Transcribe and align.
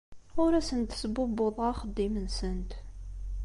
Ur 0.43 0.51
asent-sbubbuḍeɣ 0.59 1.67
axeddim-nsent. 1.73 2.71